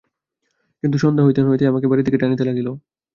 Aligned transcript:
কিন্তু 0.83 0.97
সন্ধ্যা 1.03 1.25
হইতে 1.25 1.39
না 1.41 1.49
হইতেই 1.49 1.69
আমাকে 1.71 1.87
বাড়ির 1.87 2.05
দিকে 2.07 2.19
টানিতে 2.21 2.43
লাগিল। 2.49 2.67